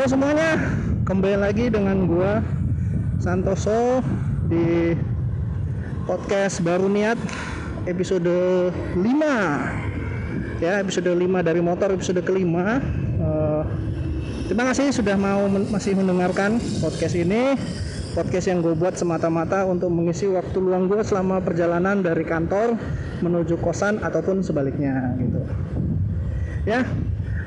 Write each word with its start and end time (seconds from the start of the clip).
Halo 0.00 0.16
semuanya, 0.16 0.56
kembali 1.04 1.36
lagi 1.36 1.68
dengan 1.68 2.08
gua 2.08 2.40
Santoso 3.20 4.00
di 4.48 4.96
podcast 6.08 6.64
baru 6.64 6.88
niat 6.88 7.20
episode 7.84 8.32
5 8.96 8.96
ya 10.64 10.80
episode 10.80 11.04
5 11.04 11.44
dari 11.44 11.60
motor 11.60 11.92
episode 11.92 12.16
kelima. 12.24 12.80
Uh, 13.20 13.60
terima 14.48 14.72
kasih 14.72 14.88
sudah 14.88 15.20
mau 15.20 15.44
men 15.52 15.68
masih 15.68 15.92
mendengarkan 15.92 16.56
podcast 16.80 17.12
ini. 17.20 17.60
Podcast 18.16 18.48
yang 18.48 18.64
gue 18.64 18.72
buat 18.72 18.96
semata-mata 18.96 19.68
untuk 19.68 19.92
mengisi 19.92 20.24
waktu 20.32 20.64
luang 20.64 20.88
gue 20.88 21.04
selama 21.04 21.44
perjalanan 21.44 22.00
dari 22.00 22.24
kantor 22.24 22.72
menuju 23.20 23.60
kosan 23.60 24.00
ataupun 24.00 24.40
sebaliknya 24.40 25.12
gitu. 25.20 25.44
Ya 26.64 26.88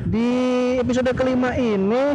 di 0.05 0.30
episode 0.77 1.10
kelima 1.18 1.58
ini 1.58 2.13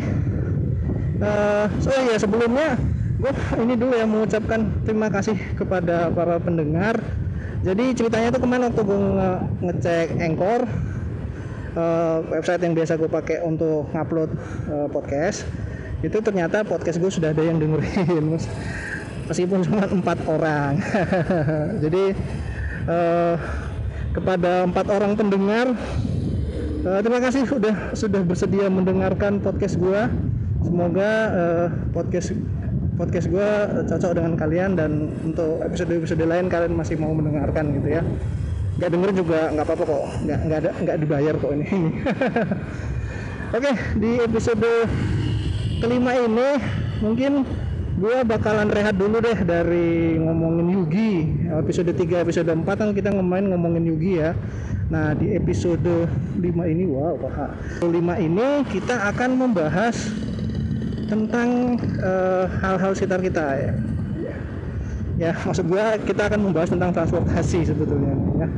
uh, 1.23 1.67
so 1.83 1.91
ya 1.91 2.17
sebelumnya 2.19 2.79
gue 3.19 3.33
ini 3.59 3.75
dulu 3.75 3.95
ya 3.99 4.07
mengucapkan 4.07 4.71
terima 4.87 5.11
kasih 5.11 5.35
kepada 5.59 6.11
para 6.15 6.39
pendengar. 6.39 7.03
Jadi 7.67 7.91
ceritanya 7.91 8.31
tuh 8.31 8.47
kemarin 8.47 8.71
waktu 8.71 8.83
gue 8.87 8.99
nge 8.99 9.31
ngecek 9.67 10.09
Anchor 10.23 10.61
uh, 11.75 12.19
website 12.31 12.63
yang 12.63 12.75
biasa 12.79 12.95
gue 12.95 13.11
pakai 13.11 13.43
untuk 13.43 13.91
ngupload 13.91 14.31
uh, 14.71 14.87
podcast 14.95 15.43
itu 16.07 16.23
ternyata 16.23 16.63
podcast 16.63 17.03
gue 17.03 17.11
sudah 17.11 17.35
ada 17.35 17.43
yang 17.43 17.59
dengerin. 17.59 18.39
Meskipun 19.27 19.67
cuma 19.67 19.91
empat 19.91 20.19
orang. 20.31 20.79
Jadi 21.85 22.15
uh, 22.87 23.35
kepada 24.15 24.65
empat 24.71 24.87
orang 24.89 25.19
pendengar 25.19 25.75
Uh, 26.79 27.03
terima 27.03 27.19
kasih 27.19 27.43
sudah 27.43 27.91
sudah 27.91 28.23
bersedia 28.23 28.71
mendengarkan 28.71 29.43
podcast 29.43 29.83
gue. 29.83 30.03
Semoga 30.59 31.11
uh, 31.31 31.67
podcast 31.95 32.35
podcast 32.99 33.31
gue 33.31 33.51
cocok 33.87 34.13
dengan 34.19 34.35
kalian 34.35 34.75
dan 34.75 35.15
untuk 35.23 35.63
episode-episode 35.63 36.27
lain 36.27 36.51
kalian 36.51 36.75
masih 36.75 36.99
mau 36.99 37.15
mendengarkan 37.15 37.71
gitu 37.79 37.89
ya. 37.99 38.03
Gak 38.79 38.91
denger 38.95 39.11
juga 39.15 39.51
nggak 39.55 39.67
apa-apa 39.67 39.85
kok, 39.87 40.05
nggak 40.27 40.39
nggak 40.47 40.59
ada 40.63 40.71
nggak 40.83 40.97
dibayar 40.99 41.35
kok 41.39 41.53
ini. 41.55 41.69
Oke 43.57 43.73
di 43.97 44.11
episode 44.21 44.71
kelima 45.79 46.13
ini 46.19 46.49
mungkin 47.01 47.47
gue 47.99 48.17
bakalan 48.27 48.71
rehat 48.71 48.95
dulu 48.95 49.19
deh 49.19 49.39
dari 49.43 50.19
ngomongin 50.19 50.71
Yugi 50.71 51.13
episode 51.51 51.91
3 51.91 52.23
episode 52.23 52.47
4 52.47 52.63
kan 52.63 52.91
kita 52.95 53.11
ngemain 53.11 53.43
ngomongin 53.43 53.91
Yugi 53.91 54.23
ya 54.23 54.39
Nah, 54.89 55.13
di 55.13 55.37
episode 55.37 56.09
5 56.41 56.41
ini 56.65 56.89
wow, 56.89 57.21
Pak. 57.21 57.85
5 57.85 57.93
ini 58.25 58.49
kita 58.73 59.13
akan 59.13 59.37
membahas 59.37 60.09
tentang 61.09 61.81
hal-hal 62.61 62.93
uh, 62.93 62.97
sekitar 62.97 63.25
kita 63.25 63.45
ya. 63.57 63.73
Ya, 65.19 65.33
maksud 65.43 65.67
gua 65.67 65.99
kita 65.99 66.31
akan 66.31 66.47
membahas 66.47 66.71
tentang 66.71 66.95
transportasi 66.95 67.67
sebetulnya 67.67 68.15
ya. 68.39 68.49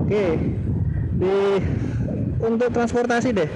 Oke. 0.00 0.24
Di 1.20 1.36
untuk 2.40 2.70
transportasi 2.72 3.36
deh. 3.36 3.50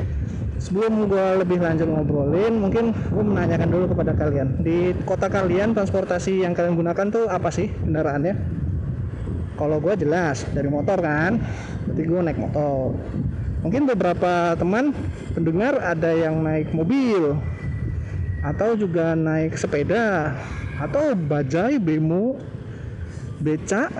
Sebelum 0.61 1.09
gua 1.09 1.41
lebih 1.41 1.57
lanjut 1.57 1.89
ngobrolin, 1.89 2.61
mungkin 2.61 2.93
gua 3.09 3.25
menanyakan 3.25 3.69
dulu 3.73 3.85
kepada 3.97 4.13
kalian. 4.13 4.61
Di 4.61 4.93
kota 5.09 5.33
kalian 5.33 5.73
transportasi 5.73 6.45
yang 6.45 6.53
kalian 6.53 6.77
gunakan 6.77 7.07
tuh 7.09 7.25
apa 7.33 7.49
sih 7.49 7.73
kendaraannya? 7.73 8.61
kalau 9.61 9.77
gue 9.77 9.93
jelas 10.01 10.49
dari 10.57 10.73
motor 10.73 10.97
kan 11.05 11.37
berarti 11.85 12.03
gue 12.09 12.21
naik 12.25 12.41
motor 12.41 12.97
mungkin 13.61 13.85
beberapa 13.85 14.57
teman 14.57 14.97
pendengar 15.37 15.77
ada 15.85 16.17
yang 16.17 16.41
naik 16.41 16.73
mobil 16.73 17.37
atau 18.41 18.77
juga 18.77 19.13
naik 19.17 19.57
sepeda. 19.57 20.37
Atau 20.81 21.13
bajai 21.13 21.77
bemo 21.77 22.41
beca. 23.41 23.93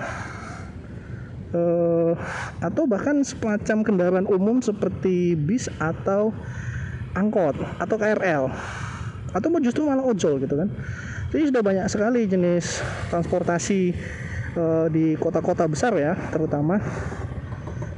Uh, 1.51 2.15
atau 2.63 2.87
bahkan 2.87 3.27
semacam 3.27 3.83
kendaraan 3.83 4.27
umum 4.31 4.63
seperti 4.63 5.35
bis 5.35 5.67
atau 5.83 6.31
angkot 7.11 7.59
atau 7.75 7.95
KRL 7.99 8.47
atau 9.35 9.59
justru 9.59 9.83
malah 9.83 10.03
ojol 10.07 10.39
gitu 10.39 10.55
kan. 10.55 10.71
Jadi 11.31 11.51
sudah 11.51 11.59
banyak 11.59 11.87
sekali 11.91 12.23
jenis 12.23 12.79
transportasi 13.11 13.91
uh, 14.55 14.87
di 14.91 15.15
kota-kota 15.15 15.67
besar 15.67 15.95
ya 15.95 16.15
terutama 16.31 16.79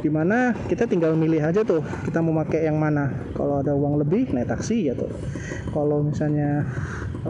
di 0.03 0.11
mana 0.11 0.51
kita 0.67 0.83
tinggal 0.83 1.15
milih 1.15 1.39
aja 1.39 1.63
tuh 1.63 1.79
kita 2.03 2.19
mau 2.19 2.35
pakai 2.43 2.67
yang 2.67 2.75
mana. 2.75 3.07
Kalau 3.31 3.63
ada 3.63 3.71
uang 3.71 4.03
lebih 4.03 4.35
naik 4.35 4.51
taksi 4.51 4.91
ya 4.91 4.93
tuh. 4.99 5.07
Kalau 5.71 6.03
misalnya 6.03 6.67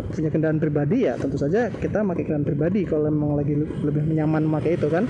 punya 0.09 0.33
kendaraan 0.33 0.57
pribadi 0.57 1.05
ya 1.05 1.13
tentu 1.21 1.37
saja 1.37 1.69
kita 1.69 2.01
pakai 2.01 2.25
kendaraan 2.25 2.49
pribadi 2.49 2.81
kalau 2.89 3.13
memang 3.13 3.37
lagi 3.37 3.53
lebih 3.61 4.09
nyaman 4.09 4.49
memakai 4.49 4.73
itu 4.73 4.89
kan. 4.89 5.05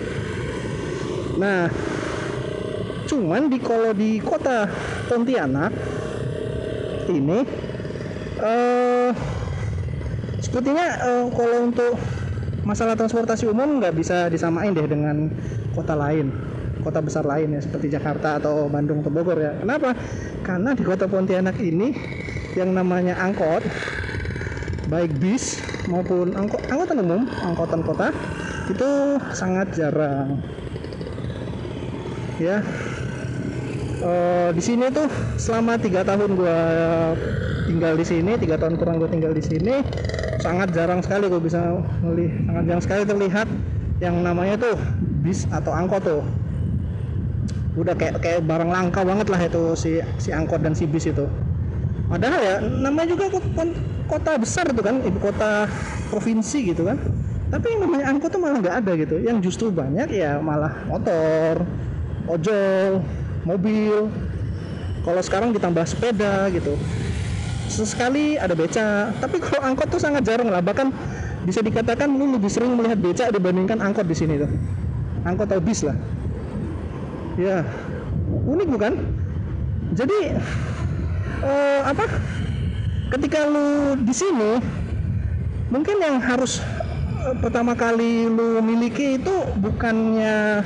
Nah 1.40 1.72
cuman 3.08 3.48
di 3.48 3.60
kalau 3.64 3.96
di 3.96 4.20
kota 4.20 4.68
Pontianak 5.08 5.72
ini 7.08 7.48
uh, 8.44 9.12
sepertinya 10.44 11.00
uh, 11.00 11.26
kalau 11.32 11.72
untuk 11.72 11.96
masalah 12.68 12.96
transportasi 13.00 13.48
umum 13.48 13.80
nggak 13.80 13.96
bisa 13.96 14.28
disamain 14.28 14.76
deh 14.76 14.88
dengan 14.88 15.32
kota 15.76 15.96
lain 15.96 16.53
kota 16.84 17.00
besar 17.00 17.24
lain 17.24 17.56
ya 17.56 17.62
seperti 17.64 17.88
Jakarta 17.90 18.38
atau 18.38 18.68
Bandung 18.68 19.00
atau 19.02 19.10
Bogor 19.10 19.40
ya. 19.40 19.56
Kenapa? 19.58 19.96
Karena 20.44 20.76
di 20.76 20.84
kota 20.84 21.08
Pontianak 21.08 21.58
ini 21.64 21.96
yang 22.54 22.76
namanya 22.76 23.18
angkot 23.18 23.66
baik 24.92 25.16
bis 25.18 25.64
maupun 25.90 26.36
angkot 26.38 26.62
angkutan 26.70 27.02
umum 27.02 27.26
angkutan 27.42 27.82
kota 27.82 28.08
itu 28.70 28.92
sangat 29.32 29.72
jarang. 29.74 30.44
Ya. 32.38 32.60
Uh, 34.04 34.52
di 34.52 34.60
sini 34.60 34.92
tuh 34.92 35.08
selama 35.40 35.80
tiga 35.80 36.04
tahun 36.04 36.36
gua 36.36 36.60
tinggal 37.66 37.96
di 37.96 38.06
sini 38.06 38.36
tiga 38.36 38.60
tahun 38.60 38.76
kurang 38.76 39.00
gue 39.00 39.08
tinggal 39.08 39.32
di 39.32 39.40
sini 39.40 39.80
sangat 40.44 40.76
jarang 40.76 41.00
sekali 41.00 41.32
gue 41.32 41.40
bisa 41.40 41.80
melihat 42.04 42.36
sangat 42.52 42.64
jarang 42.68 42.84
sekali 42.84 43.04
terlihat 43.08 43.48
yang 44.04 44.20
namanya 44.20 44.60
tuh 44.60 44.76
bis 45.24 45.48
atau 45.48 45.72
angkot 45.72 46.04
tuh 46.04 46.22
udah 47.74 47.98
kayak 47.98 48.22
kayak 48.22 48.46
barang 48.46 48.70
langka 48.70 49.02
banget 49.02 49.28
lah 49.34 49.42
itu 49.42 49.74
si 49.74 49.92
si 50.22 50.30
angkot 50.30 50.62
dan 50.62 50.78
si 50.78 50.86
bis 50.86 51.10
itu. 51.10 51.26
Padahal 52.06 52.40
ya 52.42 52.56
namanya 52.62 53.18
juga 53.18 53.26
kota 54.06 54.38
besar 54.38 54.70
tuh 54.70 54.84
kan 54.86 55.02
ibu 55.02 55.18
kota 55.18 55.66
provinsi 56.14 56.70
gitu 56.70 56.86
kan. 56.86 57.02
Tapi 57.50 57.66
yang 57.74 57.90
namanya 57.90 58.06
angkot 58.14 58.30
tuh 58.30 58.42
malah 58.42 58.62
nggak 58.62 58.78
ada 58.86 58.92
gitu. 58.94 59.18
Yang 59.18 59.50
justru 59.50 59.74
banyak 59.74 60.06
ya 60.14 60.38
malah 60.38 60.86
motor 60.86 61.66
ojol 62.30 63.02
mobil. 63.42 64.14
Kalau 65.04 65.22
sekarang 65.26 65.50
ditambah 65.52 65.84
sepeda 65.90 66.54
gitu. 66.54 66.78
Sesekali 67.66 68.38
ada 68.38 68.54
beca. 68.54 69.10
Tapi 69.18 69.42
kalau 69.42 69.66
angkot 69.66 69.90
tuh 69.90 70.02
sangat 70.02 70.22
jarang 70.30 70.54
lah. 70.54 70.62
Bahkan 70.62 70.94
bisa 71.50 71.66
dikatakan 71.66 72.06
lu 72.06 72.38
lebih 72.38 72.54
sering 72.54 72.78
melihat 72.78 73.02
beca 73.02 73.34
dibandingkan 73.34 73.82
angkot 73.82 74.06
di 74.06 74.14
sini 74.14 74.38
tuh. 74.38 74.50
Angkot 75.26 75.50
atau 75.50 75.64
bis 75.64 75.82
lah 75.82 75.98
ya. 77.38 77.66
Unik 78.44 78.68
bukan? 78.70 78.94
Jadi 79.94 80.34
uh, 81.42 81.82
apa? 81.86 82.06
Ketika 83.14 83.46
lu 83.46 83.94
di 84.02 84.14
sini 84.14 84.58
mungkin 85.70 86.02
yang 86.02 86.18
harus 86.18 86.62
uh, 87.22 87.38
pertama 87.38 87.78
kali 87.78 88.26
lu 88.26 88.58
miliki 88.62 89.22
itu 89.22 89.36
bukannya 89.62 90.66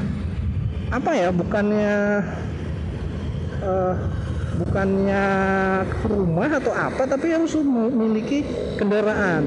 apa 0.91 1.11
ya? 1.11 1.29
Bukannya 1.35 2.23
uh, 3.63 3.93
bukannya 4.57 5.23
rumah 6.07 6.49
atau 6.49 6.73
apa 6.73 7.05
tapi 7.05 7.29
harus 7.29 7.53
memiliki 7.53 8.41
kendaraan 8.79 9.45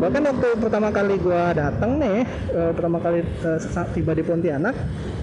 bahkan 0.00 0.24
waktu 0.24 0.48
pertama 0.56 0.88
kali 0.88 1.14
gua 1.20 1.52
datang 1.52 2.00
nih 2.00 2.24
uh, 2.56 2.72
pertama 2.72 2.98
kali 3.04 3.20
uh, 3.44 3.86
tiba 3.92 4.16
di 4.16 4.24
Pontianak 4.24 4.72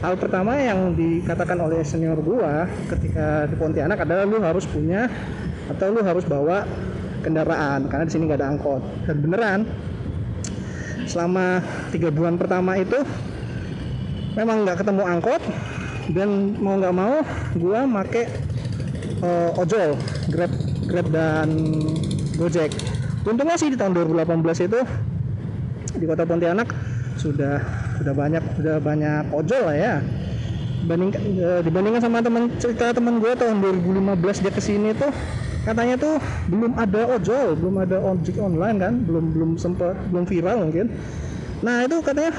hal 0.05 0.13
pertama 0.21 0.53
yang 0.53 0.93
dikatakan 0.93 1.57
oleh 1.57 1.81
senior 1.81 2.21
gua 2.21 2.69
ketika 2.85 3.49
di 3.49 3.57
Pontianak 3.57 3.97
adalah 4.05 4.29
lu 4.29 4.37
harus 4.37 4.69
punya 4.69 5.09
atau 5.65 5.89
lu 5.89 6.05
harus 6.05 6.23
bawa 6.29 6.69
kendaraan 7.25 7.89
karena 7.89 8.05
di 8.05 8.11
sini 8.13 8.29
nggak 8.29 8.39
ada 8.39 8.49
angkot 8.53 8.81
dan 9.09 9.17
beneran 9.17 9.59
selama 11.09 11.65
tiga 11.89 12.13
bulan 12.13 12.37
pertama 12.37 12.77
itu 12.77 13.01
memang 14.37 14.61
nggak 14.61 14.85
ketemu 14.85 15.03
angkot 15.09 15.41
dan 16.13 16.53
mau 16.61 16.77
nggak 16.77 16.95
mau 16.95 17.25
gua 17.57 17.89
make 17.89 18.29
uh, 19.25 19.59
ojol, 19.59 19.97
Grab, 20.29 20.51
Grab 20.85 21.07
dan 21.09 21.49
Gojek. 22.37 22.96
Untungnya 23.27 23.59
sih 23.59 23.67
di 23.67 23.75
tahun 23.75 23.91
2018 23.91 24.71
itu 24.71 24.79
di 25.99 26.05
Kota 26.07 26.23
Pontianak 26.23 26.71
sudah 27.19 27.59
sudah 27.99 28.13
banyak 28.15 28.43
sudah 28.55 28.75
banyak 28.79 29.23
ojol 29.35 29.67
lah 29.67 29.75
ya. 29.75 29.95
bandingkan 30.87 31.19
eh, 31.19 31.61
dibandingkan 31.65 31.99
sama 31.99 32.23
teman 32.23 32.47
cerita 32.61 32.95
teman 32.95 33.19
gue 33.19 33.33
tahun 33.35 33.59
2015 33.59 34.45
dia 34.45 34.53
ke 34.53 34.61
sini 34.61 34.95
tuh 34.95 35.09
katanya 35.67 35.99
tuh 35.99 36.15
belum 36.47 36.79
ada 36.79 37.17
ojol 37.17 37.59
belum 37.59 37.75
ada 37.83 37.97
ojek 37.99 38.39
online 38.39 38.77
kan 38.79 38.93
belum 39.03 39.35
belum 39.35 39.51
sempat 39.59 39.99
belum 40.13 40.23
viral 40.23 40.63
mungkin. 40.63 40.87
Nah 41.65 41.83
itu 41.83 41.99
katanya 41.99 42.31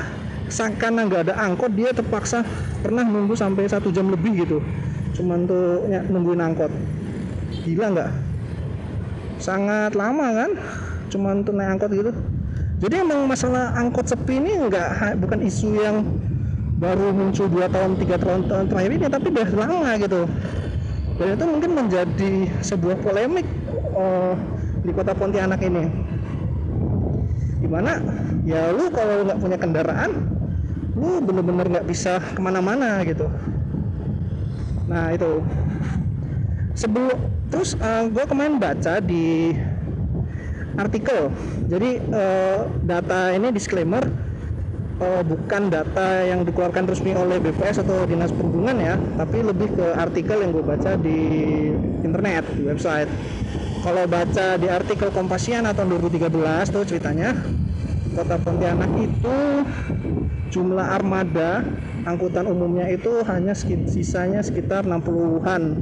karena 0.81 1.01
nggak 1.05 1.23
ada 1.29 1.35
angkot 1.37 1.69
dia 1.77 1.93
terpaksa 1.93 2.41
pernah 2.81 3.05
nunggu 3.05 3.37
sampai 3.37 3.69
satu 3.69 3.93
jam 3.93 4.09
lebih 4.09 4.49
gitu. 4.49 4.65
Cuman 5.21 5.45
tuh 5.45 5.85
ya, 5.93 6.01
nungguin 6.09 6.41
angkot. 6.41 6.73
Gila 7.69 7.87
nggak 7.93 8.09
sangat 9.39 9.95
lama 9.95 10.27
kan? 10.35 10.51
Cuman 11.09 11.47
tuh 11.47 11.55
naik 11.57 11.79
angkot 11.79 11.91
gitu. 11.95 12.13
Jadi 12.79 12.95
emang 13.03 13.27
masalah 13.27 13.75
angkot 13.75 14.07
sepi 14.07 14.39
ini 14.39 14.55
nggak 14.71 15.19
bukan 15.19 15.43
isu 15.43 15.83
yang 15.83 16.07
baru 16.79 17.11
muncul 17.11 17.51
dua 17.51 17.67
tahun 17.67 17.99
tiga 17.99 18.23
tahun, 18.23 18.47
tahun 18.47 18.67
terakhir 18.71 18.93
ini 18.95 19.07
tapi 19.11 19.27
udah 19.35 19.49
lama 19.57 19.91
gitu. 19.99 20.21
Dan 21.19 21.29
itu 21.35 21.45
mungkin 21.51 21.71
menjadi 21.75 22.33
sebuah 22.63 23.03
polemik 23.03 23.47
uh, 23.99 24.39
di 24.87 24.95
kota 24.95 25.11
Pontianak 25.11 25.59
ini. 25.67 25.91
Di 27.59 27.67
mana 27.67 27.99
ya 28.47 28.71
lu 28.71 28.87
kalau 28.95 29.27
nggak 29.27 29.39
punya 29.43 29.59
kendaraan 29.59 30.11
lu 30.95 31.19
bener-bener 31.23 31.67
nggak 31.67 31.87
bisa 31.91 32.23
ke 32.23 32.39
mana-mana 32.39 33.03
gitu. 33.03 33.27
Nah 34.87 35.11
itu. 35.11 35.43
Sebelum 36.79 37.19
terus 37.49 37.75
uh, 37.81 38.05
eh, 38.05 38.05
gue 38.13 38.25
kemarin 38.29 38.61
baca 38.61 39.01
di 39.01 39.57
artikel 40.79 41.33
jadi 41.67 41.91
uh, 42.13 42.61
data 42.87 43.35
ini 43.35 43.51
disclaimer 43.51 44.05
uh, 45.03 45.23
bukan 45.25 45.71
data 45.71 46.27
yang 46.27 46.43
dikeluarkan 46.43 46.85
resmi 46.87 47.15
oleh 47.15 47.39
BPS 47.41 47.83
atau 47.83 48.05
Dinas 48.05 48.35
Perhubungan 48.35 48.77
ya, 48.79 48.95
tapi 49.17 49.43
lebih 49.43 49.75
ke 49.75 49.87
artikel 49.95 50.43
yang 50.43 50.51
gue 50.55 50.65
baca 50.65 50.99
di 50.99 51.19
internet, 52.03 52.45
di 52.55 52.63
website. 52.67 53.11
Kalau 53.79 54.05
baca 54.11 54.59
di 54.59 54.67
artikel 54.67 55.09
Kompasiana 55.15 55.71
tahun 55.71 56.03
2013 56.03 56.75
tuh 56.75 56.83
ceritanya 56.83 57.31
Kota 58.19 58.35
Pontianak 58.43 58.91
itu 58.99 59.37
jumlah 60.51 60.83
armada 60.83 61.63
angkutan 62.03 62.51
umumnya 62.51 62.91
itu 62.91 63.23
hanya 63.23 63.55
sisanya 63.87 64.43
sekitar 64.43 64.83
60-an 64.83 65.79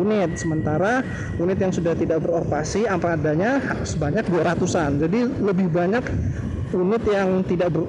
unit. 0.00 0.32
Sementara 0.40 1.04
unit 1.36 1.60
yang 1.60 1.76
sudah 1.76 1.92
tidak 1.92 2.24
beroperasi 2.24 2.88
armadanya 2.88 3.60
sebanyak 3.84 4.24
200-an 4.32 4.96
jadi 4.96 5.28
lebih 5.44 5.68
banyak 5.68 6.00
unit 6.72 7.04
yang 7.04 7.44
tidak 7.44 7.68
ber, 7.76 7.84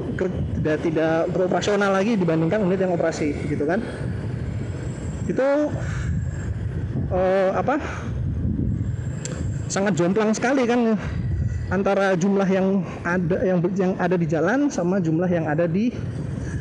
tidak 0.60 0.78
tidak 0.84 1.16
beroperasional 1.32 1.96
lagi 1.96 2.20
dibandingkan 2.20 2.68
unit 2.68 2.84
yang 2.84 2.92
operasi 2.92 3.32
gitu 3.48 3.64
kan? 3.64 3.80
Itu 5.24 5.72
uh, 7.16 7.50
apa? 7.56 7.80
Sangat 9.72 9.96
jomplang 9.96 10.36
sekali 10.36 10.68
kan 10.68 11.00
antara 11.74 12.14
jumlah 12.14 12.46
yang 12.46 12.86
ada 13.02 13.38
yang 13.42 13.60
yang 13.74 13.94
ada 13.98 14.16
di 14.16 14.28
jalan 14.30 14.70
sama 14.70 15.02
jumlah 15.02 15.30
yang 15.30 15.50
ada 15.50 15.66
di 15.66 15.90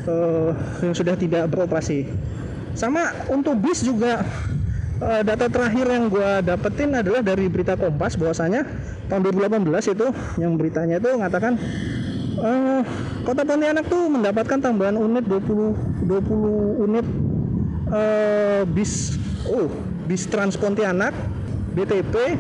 uh, 0.08 0.52
yang 0.80 0.94
sudah 0.96 1.16
tidak 1.16 1.48
beroperasi. 1.52 2.08
Sama 2.74 3.12
untuk 3.30 3.60
bis 3.60 3.84
juga 3.84 4.24
uh, 4.98 5.22
data 5.22 5.46
terakhir 5.46 5.86
yang 5.86 6.04
gue 6.10 6.30
dapetin 6.42 6.90
adalah 6.96 7.20
dari 7.20 7.46
berita 7.46 7.76
Kompas 7.78 8.16
bahwasanya 8.18 8.66
tahun 9.06 9.20
2018 9.30 9.94
itu 9.94 10.06
yang 10.40 10.56
beritanya 10.56 10.96
itu 10.98 11.08
mengatakan 11.14 11.60
uh, 12.40 12.82
Kota 13.22 13.42
Pontianak 13.44 13.86
tuh 13.86 14.08
mendapatkan 14.08 14.58
tambahan 14.58 14.96
unit 14.96 15.24
20 15.28 16.08
20 16.08 16.84
unit 16.90 17.06
uh, 17.92 18.62
bis 18.68 19.20
oh 19.48 19.68
bis 20.08 20.26
Trans 20.28 20.56
Pontianak 20.58 21.14
BTP 21.74 22.36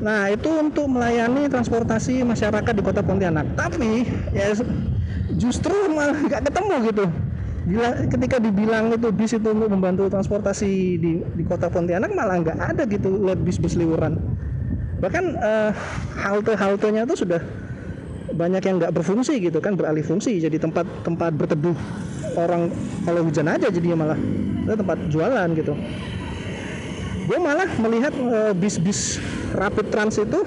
Nah 0.00 0.28
itu 0.28 0.48
untuk 0.48 0.86
melayani 0.88 1.48
transportasi 1.48 2.20
masyarakat 2.24 2.72
di 2.72 2.82
Kota 2.84 3.00
Pontianak. 3.00 3.56
Tapi 3.56 4.04
ya 4.36 4.52
justru 5.34 5.74
malah 5.92 6.16
nggak 6.16 6.42
ketemu 6.50 6.74
gitu. 6.92 7.06
Bila, 7.66 7.88
ketika 8.06 8.38
dibilang 8.38 8.94
itu 8.94 9.10
bis 9.10 9.34
itu 9.34 9.48
untuk 9.50 9.66
membantu 9.66 10.06
transportasi 10.06 11.02
di, 11.02 11.18
di 11.18 11.42
kota 11.42 11.66
Pontianak 11.66 12.14
malah 12.14 12.38
nggak 12.38 12.58
ada 12.62 12.86
gitu 12.86 13.26
lihat 13.26 13.42
bis-bis 13.42 13.74
liburan. 13.74 14.22
Bahkan 15.02 15.24
uh, 15.34 15.70
halte-haltenya 16.14 17.10
itu 17.10 17.26
sudah 17.26 17.42
banyak 18.30 18.62
yang 18.62 18.78
nggak 18.78 18.94
berfungsi 18.94 19.42
gitu 19.42 19.58
kan 19.58 19.74
beralih 19.74 20.06
fungsi. 20.06 20.38
Jadi 20.38 20.62
tempat 20.62 20.86
tempat 21.02 21.34
berteduh 21.34 21.74
orang 22.38 22.70
kalau 23.02 23.26
hujan 23.26 23.50
aja 23.50 23.66
jadinya 23.66 24.14
malah. 24.14 24.18
Itu 24.62 24.74
tempat 24.78 24.98
jualan 25.10 25.48
gitu. 25.58 25.74
Gue 27.26 27.38
malah 27.42 27.66
melihat 27.82 28.14
uh, 28.14 28.54
bis-bis 28.54 29.18
rapid 29.56 29.88
trans 29.88 30.20
itu 30.20 30.44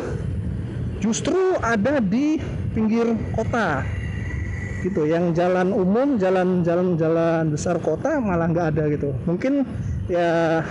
justru 1.01 1.57
ada 1.59 1.97
di 1.97 2.37
pinggir 2.71 3.17
kota. 3.33 3.83
Gitu 4.79 5.03
yang 5.11 5.35
jalan 5.35 5.75
umum 5.75 6.15
jalan 6.15 6.63
jalan 6.63 6.95
jalan 6.95 7.51
besar 7.51 7.81
kota 7.83 8.21
malah 8.21 8.47
nggak 8.47 8.67
ada 8.77 8.83
gitu. 8.93 9.11
Mungkin 9.27 9.67
ya 10.07 10.63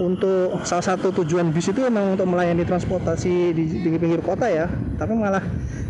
untuk 0.00 0.62
salah 0.64 0.84
satu 0.84 1.12
tujuan 1.22 1.52
bis 1.52 1.68
itu 1.68 1.80
memang 1.84 2.16
untuk 2.16 2.28
melayani 2.28 2.64
transportasi 2.64 3.52
di, 3.56 3.64
di 3.80 3.88
pinggir 3.96 4.20
kota 4.20 4.50
ya. 4.50 4.68
Tapi 5.00 5.12
malah 5.16 5.44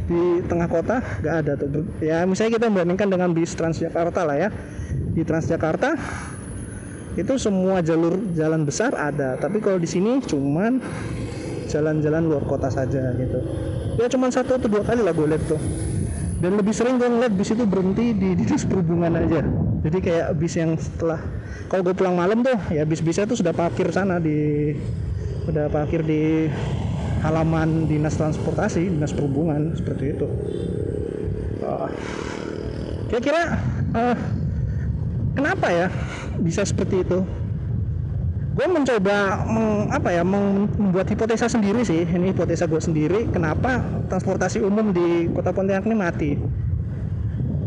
di 0.06 0.46
tengah 0.46 0.70
kota 0.70 1.02
nggak 1.02 1.34
ada 1.42 1.52
tuh. 1.58 1.82
Ya 1.98 2.22
misalnya 2.22 2.62
kita 2.62 2.66
bandingkan 2.70 3.08
dengan 3.10 3.34
bis 3.34 3.56
Transjakarta 3.58 4.22
lah 4.22 4.36
ya. 4.38 4.48
Di 5.16 5.26
Transjakarta 5.26 5.98
itu 7.16 7.32
semua 7.40 7.80
jalur 7.80 8.20
jalan 8.36 8.68
besar 8.68 8.92
ada 8.92 9.40
tapi 9.40 9.64
kalau 9.64 9.80
di 9.80 9.88
sini 9.88 10.20
cuman 10.20 10.84
jalan-jalan 11.66 12.22
luar 12.30 12.44
kota 12.46 12.70
saja 12.70 13.12
gitu. 13.18 13.38
Ya 13.96 14.06
cuman 14.06 14.30
satu 14.30 14.56
atau 14.56 14.68
dua 14.70 14.86
kali 14.86 15.02
lah 15.02 15.12
gue 15.12 15.26
lihat 15.26 15.44
tuh. 15.50 15.60
Dan 16.36 16.60
lebih 16.60 16.72
sering 16.76 17.00
gue 17.00 17.08
ngeliat 17.08 17.32
bis 17.32 17.48
itu 17.52 17.64
berhenti 17.64 18.12
di 18.12 18.36
dinas 18.36 18.62
perhubungan 18.68 19.12
aja. 19.18 19.40
Jadi 19.82 19.98
kayak 20.04 20.26
bis 20.36 20.54
yang 20.56 20.76
setelah 20.76 21.20
kalau 21.66 21.82
gue 21.82 21.94
pulang 21.96 22.14
malam 22.14 22.44
tuh 22.44 22.56
ya 22.70 22.86
bis-bisnya 22.86 23.26
tuh 23.26 23.40
sudah 23.40 23.56
parkir 23.56 23.90
sana 23.90 24.20
di 24.22 24.72
sudah 25.48 25.66
parkir 25.72 26.04
di 26.04 26.46
halaman 27.24 27.88
dinas 27.88 28.14
transportasi 28.14 28.86
dinas 28.86 29.16
perhubungan 29.16 29.74
seperti 29.74 30.04
itu. 30.12 30.28
Uh, 31.64 31.88
kira-kira 33.10 33.58
uh, 33.96 34.16
kenapa 35.36 35.68
ya 35.68 35.86
bisa 36.40 36.64
seperti 36.64 37.04
itu? 37.04 37.20
Gue 38.56 38.64
mencoba 38.72 39.44
meng, 39.44 39.92
apa 39.92 40.08
ya 40.16 40.24
membuat 40.24 41.12
hipotesa 41.12 41.44
sendiri 41.44 41.84
sih. 41.84 42.08
Ini 42.08 42.32
hipotesa 42.32 42.64
gue 42.64 42.80
sendiri 42.80 43.28
kenapa 43.28 43.84
transportasi 44.08 44.64
umum 44.64 44.96
di 44.96 45.28
kota 45.36 45.52
Pontianak 45.52 45.84
ini 45.84 45.96
mati? 45.96 46.30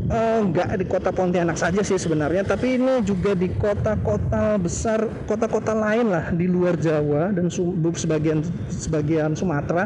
Enggak 0.10 0.74
eh, 0.74 0.78
di 0.82 0.86
kota 0.90 1.14
Pontianak 1.14 1.62
saja 1.62 1.86
sih 1.86 2.02
sebenarnya 2.02 2.42
tapi 2.42 2.82
ini 2.82 3.06
juga 3.06 3.38
di 3.38 3.54
kota-kota 3.54 4.58
besar 4.58 5.06
kota-kota 5.30 5.78
lain 5.78 6.10
lah 6.10 6.34
di 6.34 6.50
luar 6.50 6.74
Jawa 6.74 7.30
dan 7.30 7.54
sebagian 7.94 8.42
sebagian 8.74 9.38
Sumatera. 9.38 9.86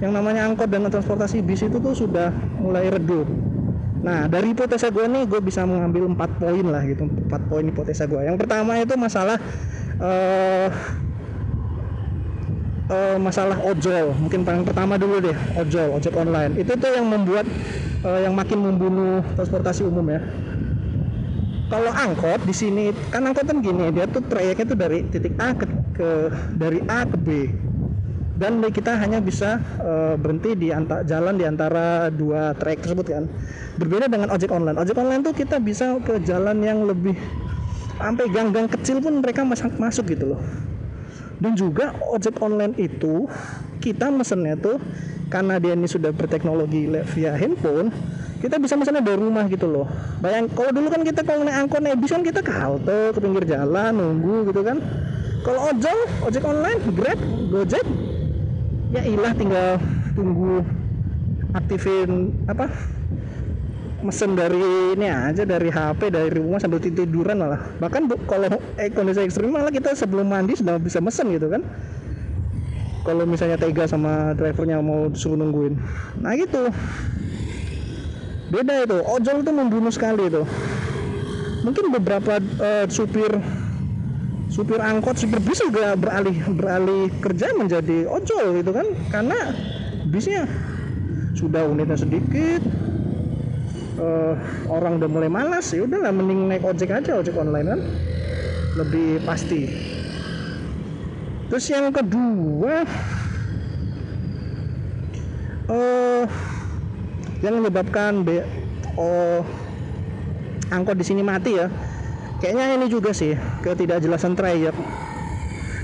Yang 0.00 0.12
namanya 0.16 0.48
angkot 0.48 0.72
dan 0.72 0.88
transportasi 0.88 1.44
bis 1.44 1.60
itu 1.60 1.76
tuh 1.76 1.92
sudah 1.92 2.32
mulai 2.56 2.88
redup 2.88 3.28
Nah 4.00 4.26
dari 4.32 4.56
hipotesa 4.56 4.88
gue 4.88 5.04
nih 5.04 5.28
gue 5.28 5.40
bisa 5.44 5.64
mengambil 5.68 6.08
empat 6.08 6.30
poin 6.40 6.64
lah 6.64 6.82
gitu 6.88 7.04
empat 7.04 7.42
poin 7.48 7.64
hipotesa 7.64 8.08
gue. 8.08 8.20
Yang 8.24 8.40
pertama 8.40 8.80
itu 8.80 8.94
masalah 8.96 9.36
uh, 10.00 10.68
uh, 12.88 13.16
masalah 13.20 13.60
ojol. 13.60 14.16
Mungkin 14.16 14.40
paling 14.42 14.64
pertama 14.64 14.96
dulu 14.96 15.20
deh 15.20 15.36
ojol 15.60 16.00
ojek 16.00 16.14
online. 16.16 16.56
Itu 16.56 16.74
tuh 16.80 16.90
yang 16.96 17.06
membuat 17.06 17.44
uh, 18.04 18.20
yang 18.24 18.32
makin 18.32 18.58
membunuh 18.64 19.20
transportasi 19.36 19.84
umum 19.84 20.08
ya. 20.08 20.20
Kalau 21.70 21.92
angkot 21.94 22.42
di 22.48 22.54
sini 22.56 22.90
kan 23.14 23.22
angkot 23.30 23.46
kan 23.46 23.62
gini 23.62 23.94
dia 23.94 24.10
tuh 24.10 24.26
trayeknya 24.26 24.64
tuh 24.74 24.78
dari 24.80 25.06
titik 25.06 25.38
A 25.38 25.54
ke, 25.54 25.70
ke 25.94 26.08
dari 26.58 26.82
A 26.90 27.06
ke 27.06 27.14
B 27.14 27.28
dan 28.40 28.64
kita 28.72 28.96
hanya 28.96 29.20
bisa 29.20 29.60
uh, 29.84 30.16
berhenti 30.16 30.56
di 30.56 30.72
antara 30.72 31.04
jalan 31.04 31.36
di 31.36 31.44
antara 31.44 32.08
dua 32.08 32.56
trayek 32.56 32.80
tersebut 32.80 33.04
kan? 33.12 33.28
Berbeda 33.76 34.08
dengan 34.08 34.32
ojek 34.32 34.48
online. 34.48 34.80
Ojek 34.80 34.96
online 34.96 35.20
tuh 35.20 35.36
kita 35.36 35.60
bisa 35.60 36.00
ke 36.00 36.24
jalan 36.24 36.56
yang 36.64 36.88
lebih 36.88 37.20
sampai 38.00 38.32
gang-gang 38.32 38.64
kecil 38.72 39.04
pun 39.04 39.20
mereka 39.20 39.44
masuk 39.44 39.76
masuk 39.76 40.08
gitu 40.08 40.32
loh. 40.32 40.40
Dan 41.36 41.52
juga 41.52 41.92
ojek 42.08 42.40
online 42.40 42.72
itu 42.80 43.28
kita 43.84 44.08
mesennya 44.08 44.56
tuh 44.56 44.80
karena 45.28 45.60
dia 45.60 45.76
ini 45.76 45.84
sudah 45.84 46.08
berteknologi 46.08 46.88
via 47.12 47.36
handphone 47.36 47.92
kita 48.40 48.56
bisa 48.56 48.72
mesennya 48.72 49.04
dari 49.04 49.20
rumah 49.20 49.44
gitu 49.52 49.68
loh. 49.68 49.84
Bayang 50.24 50.48
kalau 50.56 50.72
dulu 50.72 50.88
kan 50.88 51.04
kita 51.04 51.20
kalau 51.28 51.44
naik 51.44 51.60
angkot 51.60 51.84
naik 51.84 52.00
bis 52.00 52.08
kan 52.08 52.24
kita 52.24 52.40
ke 52.40 52.48
halte 52.48 53.12
ke 53.12 53.20
pinggir 53.20 53.44
jalan 53.44 53.92
nunggu 53.92 54.48
gitu 54.48 54.64
kan. 54.64 54.80
Kalau 55.44 55.60
ojol 55.72 55.98
ojek 56.24 56.44
online 56.44 56.80
grab 56.96 57.20
gojek 57.52 57.84
ya 58.90 59.02
ilah 59.06 59.32
tinggal 59.34 59.78
tunggu 60.18 60.66
aktifin 61.54 62.34
apa 62.50 62.70
mesen 64.00 64.32
dari 64.32 64.96
ini 64.96 65.06
aja 65.12 65.44
dari 65.44 65.68
HP 65.68 66.08
dari 66.08 66.32
rumah 66.32 66.56
sambil 66.56 66.80
tiduran 66.80 67.36
malah. 67.36 67.60
Bahkan 67.78 68.02
bu, 68.08 68.16
kalau 68.24 68.48
eh, 68.80 68.88
kondisi 68.88 69.20
ekstrim 69.20 69.52
malah 69.52 69.68
kita 69.68 69.92
sebelum 69.92 70.24
mandi 70.24 70.56
sudah 70.56 70.80
bisa 70.80 71.04
mesen 71.04 71.28
gitu 71.36 71.52
kan. 71.52 71.62
Kalau 73.04 73.24
misalnya 73.24 73.56
tega 73.56 73.84
sama 73.88 74.32
drivernya 74.36 74.80
mau 74.80 75.08
suruh 75.12 75.36
nungguin. 75.36 75.76
Nah 76.20 76.32
gitu. 76.36 76.68
Beda 78.50 78.82
itu 78.82 78.98
ojol 79.04 79.44
itu 79.44 79.52
membunuh 79.52 79.92
sekali 79.92 80.32
itu. 80.32 80.42
Mungkin 81.60 81.92
beberapa 81.92 82.40
uh, 82.40 82.88
supir 82.88 83.36
supir 84.50 84.82
angkot 84.82 85.14
supir 85.14 85.38
bis 85.38 85.62
juga 85.62 85.94
beralih 85.94 86.34
beralih 86.58 87.06
kerja 87.22 87.54
menjadi 87.54 88.10
ojol 88.10 88.58
gitu 88.58 88.70
kan. 88.74 88.86
Karena 89.08 89.38
bisnya 90.10 90.44
sudah 91.38 91.62
unitnya 91.64 91.94
sedikit 91.94 92.60
uh, 94.02 94.34
orang 94.66 94.98
udah 94.98 95.08
mulai 95.08 95.30
malas 95.30 95.70
ya 95.70 95.86
udahlah 95.86 96.10
mending 96.10 96.50
naik 96.50 96.66
ojek 96.66 96.90
aja 96.90 97.22
ojek 97.22 97.38
online 97.38 97.78
kan. 97.78 97.80
Lebih 98.74 99.22
pasti. 99.22 99.70
Terus 101.50 101.66
yang 101.70 101.90
kedua 101.90 102.86
uh, 105.70 106.24
yang 107.40 107.54
menyebabkan 107.58 108.22
be 108.26 108.42
oh 108.98 109.42
angkot 110.70 110.94
di 110.98 111.04
sini 111.06 111.22
mati 111.26 111.58
ya 111.58 111.66
kayaknya 112.40 112.80
ini 112.80 112.86
juga 112.88 113.12
sih 113.12 113.36
ketidakjelasan 113.62 114.34
trayek 114.34 114.74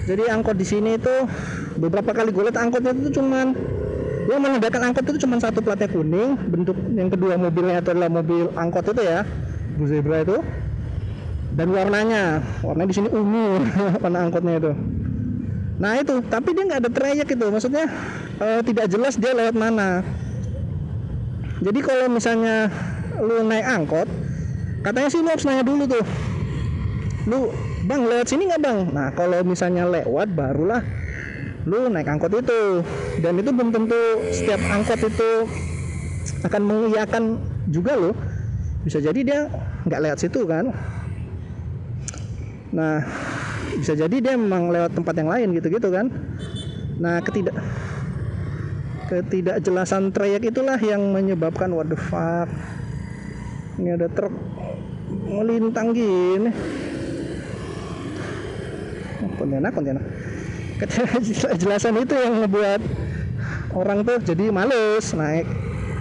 jadi 0.06 0.32
angkot 0.32 0.56
di 0.56 0.66
sini 0.66 0.96
itu 0.96 1.14
beberapa 1.76 2.16
kali 2.16 2.32
gue 2.32 2.44
lihat 2.48 2.58
angkotnya 2.58 2.96
itu 2.96 3.20
cuman 3.20 3.52
yang 4.26 4.42
menandakan 4.42 4.90
angkot 4.90 5.04
itu 5.06 5.22
cuma 5.22 5.38
satu 5.38 5.62
platnya 5.62 5.86
kuning 5.86 6.34
bentuk 6.50 6.74
yang 6.98 7.06
kedua 7.06 7.38
mobilnya 7.38 7.78
itu 7.78 7.90
adalah 7.94 8.10
mobil 8.10 8.50
angkot 8.58 8.90
itu 8.90 9.02
ya 9.06 9.22
Bu 9.76 9.84
Zebra 9.86 10.24
itu. 10.24 10.40
Dan 11.56 11.72
warnanya 11.72 12.44
warnanya 12.60 12.88
di 12.90 12.96
sini 12.96 13.08
ungu 13.08 13.60
warna 14.02 14.18
angkotnya 14.28 14.60
itu. 14.60 14.72
Nah 15.76 15.92
itu 16.00 16.14
tapi 16.28 16.52
dia 16.52 16.64
nggak 16.68 16.80
ada 16.84 16.90
trayek 16.90 17.28
itu 17.32 17.46
maksudnya 17.48 17.86
uh, 18.40 18.60
tidak 18.64 18.86
jelas 18.92 19.14
dia 19.16 19.32
lewat 19.32 19.54
mana. 19.56 20.04
Jadi 21.60 21.80
kalau 21.80 22.12
misalnya 22.12 22.68
lu 23.16 23.40
naik 23.48 23.64
angkot 23.64 24.08
katanya 24.84 25.08
sih 25.08 25.20
lu 25.24 25.28
harus 25.32 25.46
nanya 25.48 25.64
dulu 25.64 25.88
tuh 25.88 26.04
lu 27.26 27.50
bang 27.84 28.02
lewat 28.06 28.26
sini 28.30 28.46
nggak 28.46 28.62
bang? 28.62 28.78
Nah 28.94 29.10
kalau 29.12 29.42
misalnya 29.42 29.84
lewat 29.90 30.30
barulah 30.30 30.82
lu 31.66 31.90
naik 31.90 32.06
angkot 32.06 32.30
itu. 32.38 32.86
Dan 33.18 33.42
itu 33.42 33.50
belum 33.50 33.74
tentu 33.74 33.98
setiap 34.30 34.62
angkot 34.70 35.02
itu 35.02 35.30
akan 36.46 36.62
mengiyakan 36.62 37.38
juga 37.70 37.98
lo 37.98 38.14
bisa 38.86 39.02
jadi 39.02 39.20
dia 39.26 39.40
nggak 39.82 40.00
lewat 40.06 40.18
situ 40.22 40.46
kan? 40.46 40.70
Nah 42.70 43.02
bisa 43.74 43.98
jadi 43.98 44.16
dia 44.22 44.34
memang 44.38 44.70
lewat 44.70 44.94
tempat 44.94 45.14
yang 45.18 45.30
lain 45.30 45.48
gitu-gitu 45.58 45.90
kan? 45.90 46.06
Nah 47.02 47.18
ketidak 47.26 47.58
ketidakjelasan 49.06 50.10
trayek 50.14 50.50
itulah 50.50 50.78
yang 50.78 51.02
menyebabkan 51.10 51.74
waduh 51.74 51.98
fuck. 51.98 52.46
Ini 53.82 53.98
ada 53.98 54.06
truk 54.06 54.32
melintang 55.26 55.90
gini 55.90 56.50
kontainer 59.36 59.70
kontainer 59.72 60.02
kejelasan 61.52 61.96
itu 62.04 62.14
yang 62.16 62.44
ngebuat 62.44 62.80
orang 63.76 64.04
tuh 64.04 64.16
jadi 64.24 64.52
males 64.52 65.12
naik 65.12 65.46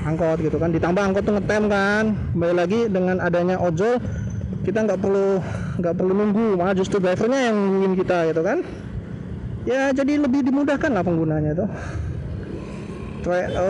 angkot 0.06 0.38
gitu 0.40 0.58
kan. 0.62 0.70
Ditambah 0.70 1.02
angkot 1.02 1.24
tuh 1.26 1.34
ngetem 1.36 1.64
kan. 1.68 2.04
Kembali 2.36 2.54
lagi 2.56 2.80
dengan 2.88 3.18
adanya 3.20 3.58
ojol 3.58 3.98
kita 4.64 4.86
nggak 4.86 5.00
perlu 5.02 5.42
nggak 5.82 5.94
perlu 5.98 6.14
nunggu. 6.14 6.48
Malah 6.62 6.76
justru 6.78 7.02
drivernya 7.02 7.52
yang 7.52 7.58
nungguin 7.58 7.94
kita 8.00 8.18
gitu 8.32 8.42
kan. 8.46 8.62
Ya 9.66 9.90
jadi 9.92 10.22
lebih 10.22 10.46
dimudahkan 10.46 10.94
lah 10.94 11.02
penggunanya 11.02 11.58
itu 11.58 11.66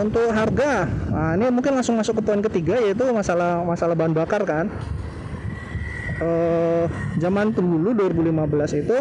untuk 0.04 0.28
harga 0.36 0.84
nah 1.08 1.32
ini 1.32 1.48
mungkin 1.48 1.80
langsung 1.80 1.96
masuk 1.96 2.20
ke 2.20 2.22
poin 2.28 2.44
ketiga 2.44 2.76
yaitu 2.76 3.08
masalah 3.08 3.64
masalah 3.64 3.96
bahan 3.96 4.12
bakar 4.12 4.44
kan. 4.44 4.68
Uh, 6.16 6.88
zaman 7.20 7.52
dulu 7.52 7.92
2015 7.92 8.84
itu 8.84 8.96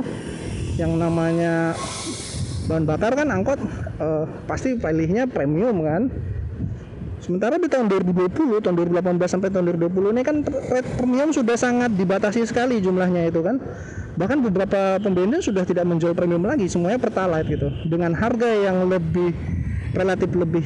yang 0.75 1.00
namanya 1.00 1.72
bahan 2.67 2.84
bakar 2.84 3.15
kan 3.15 3.27
angkot 3.32 3.60
uh, 4.01 4.27
pasti 4.50 4.75
pilihnya 4.75 5.29
premium 5.29 5.84
kan. 5.86 6.12
Sementara 7.24 7.58
di 7.58 7.65
tahun 7.65 7.89
2020 7.89 8.62
tahun 8.62 8.75
2018 8.77 9.17
sampai 9.25 9.50
tahun 9.50 9.74
2020 9.82 10.13
ini 10.13 10.22
kan 10.22 10.46
premium 11.01 11.34
sudah 11.34 11.58
sangat 11.58 11.89
dibatasi 11.98 12.46
sekali 12.46 12.77
jumlahnya 12.84 13.34
itu 13.34 13.41
kan. 13.41 13.58
Bahkan 14.15 14.46
beberapa 14.46 15.01
pembensin 15.01 15.41
sudah 15.41 15.65
tidak 15.65 15.89
menjual 15.89 16.13
premium 16.13 16.46
lagi 16.46 16.70
semuanya 16.70 17.01
pertalite 17.01 17.50
gitu. 17.50 17.67
Dengan 17.89 18.13
harga 18.13 18.46
yang 18.48 18.86
lebih 18.86 19.34
relatif 19.98 20.29
lebih 20.38 20.65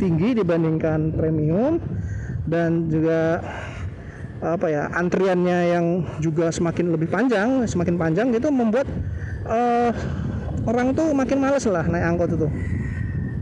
tinggi 0.00 0.34
dibandingkan 0.34 1.14
premium 1.14 1.78
dan 2.50 2.90
juga 2.90 3.38
apa 4.42 4.66
ya 4.66 4.90
antriannya 4.90 5.58
yang 5.70 5.86
juga 6.18 6.50
semakin 6.50 6.90
lebih 6.90 7.06
panjang 7.06 7.62
semakin 7.62 7.94
panjang 7.94 8.34
gitu 8.34 8.50
membuat 8.50 8.90
uh, 9.46 9.90
orang 10.66 10.94
tuh 10.94 11.10
makin 11.14 11.38
males 11.42 11.64
lah 11.66 11.84
naik 11.86 12.04
angkot 12.06 12.30
itu. 12.34 12.48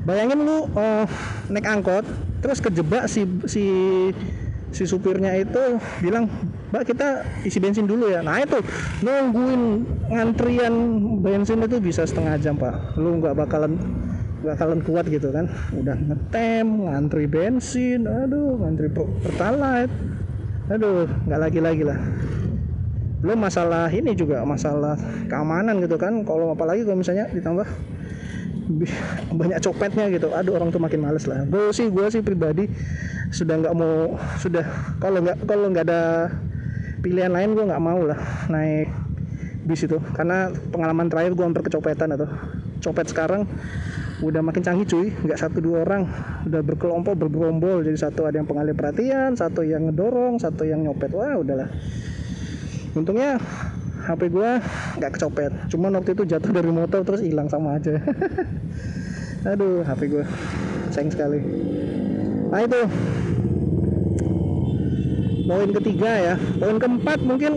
Bayangin 0.09 0.40
lu 0.42 0.66
uh, 0.75 1.04
naik 1.52 1.66
angkot 1.69 2.04
terus 2.40 2.59
kejebak 2.59 3.04
si 3.04 3.28
si 3.45 3.64
si 4.71 4.87
supirnya 4.87 5.35
itu 5.35 5.76
bilang 6.00 6.30
mbak 6.71 6.88
kita 6.88 7.26
isi 7.45 7.59
bensin 7.61 7.85
dulu 7.85 8.09
ya. 8.09 8.25
Nah 8.25 8.40
itu 8.40 8.59
nungguin 9.04 9.85
ngantrian 10.09 10.75
bensin 11.21 11.61
itu 11.66 11.76
bisa 11.83 12.07
setengah 12.07 12.40
jam 12.40 12.57
pak. 12.57 12.97
Lu 12.97 13.21
nggak 13.21 13.37
bakalan 13.37 13.76
bakalan 14.40 14.80
kuat 14.80 15.04
gitu 15.11 15.28
kan. 15.35 15.50
Udah 15.76 15.99
ngetem 15.99 16.88
ngantri 16.88 17.26
bensin 17.28 18.09
aduh 18.09 18.57
ngantri 18.57 18.88
pertalite. 18.95 19.92
Aduh 20.71 21.04
nggak 21.26 21.40
lagi 21.42 21.61
lagi 21.61 21.83
lah 21.83 21.99
belum 23.20 23.36
masalah 23.36 23.92
ini 23.92 24.16
juga 24.16 24.40
masalah 24.48 24.96
keamanan 25.28 25.80
gitu 25.84 26.00
kan. 26.00 26.24
Kalau 26.24 26.56
apalagi 26.56 26.88
kalau 26.88 27.04
misalnya 27.04 27.28
ditambah 27.28 27.68
banyak 29.34 29.58
copetnya 29.60 30.08
gitu. 30.08 30.32
Aduh 30.32 30.56
orang 30.56 30.72
tuh 30.72 30.80
makin 30.80 31.04
males 31.04 31.28
lah. 31.28 31.44
Gue 31.44 31.70
sih 31.76 31.92
gue 31.92 32.06
sih 32.08 32.24
pribadi 32.24 32.70
sudah 33.30 33.60
nggak 33.60 33.74
mau 33.76 34.18
sudah 34.42 34.64
kalau 34.98 35.22
nggak 35.22 35.38
kalau 35.46 35.66
nggak 35.70 35.84
ada 35.86 36.32
pilihan 37.04 37.30
lain 37.30 37.54
gue 37.54 37.64
nggak 37.68 37.82
mau 37.82 38.00
lah 38.08 38.18
naik 38.48 38.88
bis 39.68 39.84
itu. 39.84 40.00
Karena 40.16 40.48
pengalaman 40.72 41.12
terakhir 41.12 41.36
gue 41.36 41.44
hampir 41.44 41.62
kecopetan 41.68 42.16
atau 42.16 42.26
copet 42.80 43.12
sekarang 43.12 43.44
udah 44.24 44.40
makin 44.40 44.64
canggih 44.64 44.88
cuy. 44.88 45.08
Nggak 45.12 45.38
satu 45.44 45.60
dua 45.60 45.84
orang. 45.84 46.08
Udah 46.48 46.64
berkelompok 46.64 47.20
bergerombol. 47.20 47.84
Jadi 47.84 48.00
satu 48.00 48.24
ada 48.24 48.40
yang 48.40 48.48
pengalih 48.48 48.72
perhatian 48.72 49.36
satu 49.36 49.60
yang 49.60 49.92
ngedorong 49.92 50.40
satu 50.40 50.64
yang 50.64 50.80
nyopet. 50.80 51.12
Wah 51.12 51.36
udahlah 51.36 51.68
untungnya 52.94 53.38
HP 54.00 54.32
gue 54.32 54.50
nggak 54.99 55.12
kecopet. 55.16 55.52
Cuman 55.70 56.00
waktu 56.00 56.16
itu 56.16 56.23
jatuh 56.26 56.50
dari 56.50 56.70
motor 56.73 57.04
terus 57.04 57.20
hilang 57.23 57.47
sama 57.47 57.76
aja. 57.76 58.00
Aduh 59.50 59.85
HP 59.85 60.00
gue 60.09 60.25
sayang 60.90 61.12
sekali. 61.12 61.38
Nah 62.50 62.61
itu. 62.64 62.80
Poin 65.50 65.70
ketiga 65.75 66.11
ya. 66.14 66.35
Poin 66.59 66.78
keempat 66.78 67.18
mungkin 67.26 67.52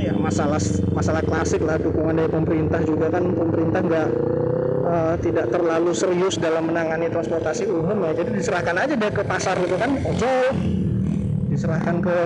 ya 0.00 0.12
masalah 0.16 0.60
masalah 0.92 1.22
klasik 1.24 1.60
lah 1.62 1.80
dukungan 1.80 2.16
dari 2.16 2.30
pemerintah 2.30 2.80
juga 2.82 3.06
kan. 3.08 3.24
Pemerintah 3.30 3.80
nggak 3.84 4.08
uh, 4.84 5.14
tidak 5.20 5.46
terlalu 5.48 5.92
serius 5.96 6.36
dalam 6.36 6.68
menangani 6.68 7.08
transportasi 7.08 7.70
umum 7.70 8.04
ya. 8.10 8.12
Jadi 8.18 8.30
diserahkan 8.42 8.76
aja 8.76 8.94
deh 8.98 9.12
ke 9.12 9.22
pasar 9.24 9.56
itu 9.62 9.76
kan 9.78 9.96
ojol. 10.02 10.46
Diserahkan 11.48 12.02
ke 12.02 12.16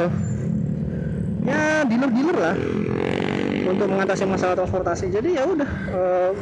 ya 1.48 1.82
dealer-dealer 1.88 2.36
lah. 2.36 2.56
Untuk 3.68 3.86
mengatasi 3.88 4.24
masalah 4.24 4.54
transportasi. 4.56 5.12
Jadi 5.12 5.36
ya 5.36 5.44
udah 5.44 5.70
uh, 5.92 6.32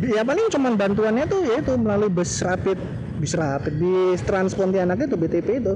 ya 0.00 0.24
paling 0.24 0.48
cuman 0.52 0.72
bantuannya 0.76 1.24
tuh 1.28 1.40
yaitu 1.44 1.76
melalui 1.76 2.08
bus 2.08 2.40
rapid 2.40 2.76
bis 3.20 3.36
rapid 3.36 3.76
bis 3.76 4.20
trans 4.24 4.52
Pontianak 4.52 5.00
itu 5.00 5.16
BTP 5.16 5.48
itu. 5.60 5.74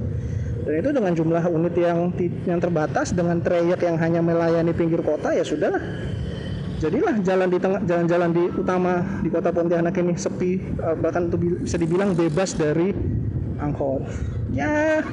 Dan 0.64 0.80
itu 0.80 0.90
dengan 0.96 1.12
jumlah 1.12 1.44
unit 1.52 1.76
yang 1.76 2.08
yang 2.48 2.56
terbatas 2.56 3.12
dengan 3.12 3.36
trayek 3.44 3.84
yang 3.84 4.00
hanya 4.00 4.24
melayani 4.24 4.72
pinggir 4.72 5.04
kota 5.04 5.36
ya 5.36 5.44
sudah 5.44 5.76
jadilah 6.80 7.16
jalan 7.20 7.48
di 7.52 7.58
tengah 7.60 7.80
jalan-jalan 7.84 8.30
di 8.32 8.44
utama 8.60 9.04
di 9.20 9.28
kota 9.28 9.52
Pontianak 9.52 9.96
ini 10.00 10.16
sepi 10.16 10.60
eh, 10.60 10.96
bahkan 11.00 11.28
itu 11.28 11.36
bisa 11.64 11.76
dibilang 11.76 12.16
bebas 12.16 12.56
dari 12.56 12.96
angkot. 13.60 14.08
Ya 14.56 15.04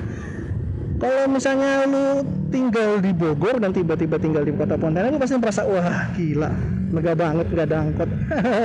kalau 1.03 1.27
misalnya 1.27 1.83
lu 1.87 2.23
tinggal 2.51 2.99
di 2.99 3.11
Bogor 3.15 3.57
dan 3.57 3.71
tiba-tiba 3.71 4.19
tinggal 4.19 4.43
di 4.43 4.51
kota 4.51 4.75
Pontianak 4.75 5.15
lu 5.15 5.19
pasti 5.19 5.39
merasa 5.39 5.63
wah 5.63 6.11
gila 6.13 6.51
megah 6.91 7.15
banget 7.15 7.47
gak 7.55 7.65
ada 7.71 7.77
angkot 7.87 8.09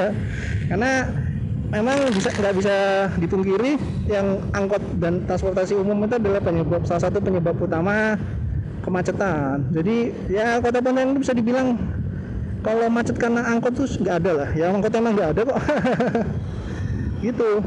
karena 0.71 0.90
memang 1.71 1.99
bisa 2.11 2.31
nggak 2.35 2.55
bisa 2.59 2.76
dipungkiri 3.23 3.78
yang 4.11 4.43
angkot 4.50 4.83
dan 4.99 5.23
transportasi 5.31 5.78
umum 5.78 6.07
itu 6.07 6.19
adalah 6.19 6.43
penyebab 6.43 6.83
salah 6.87 7.02
satu 7.11 7.19
penyebab 7.19 7.59
utama 7.59 8.14
kemacetan. 8.87 9.66
Jadi 9.75 10.14
ya 10.31 10.62
kota 10.62 10.78
Pontianak 10.78 11.19
bisa 11.19 11.35
dibilang 11.35 11.75
kalau 12.62 12.87
macet 12.87 13.19
karena 13.19 13.43
angkot 13.50 13.75
tuh 13.75 13.87
nggak 13.99 14.16
ada 14.23 14.31
lah. 14.35 14.49
Ya 14.55 14.71
angkot 14.71 14.95
emang 14.95 15.19
nggak 15.19 15.31
ada 15.35 15.40
kok. 15.43 15.59
gitu 17.25 17.64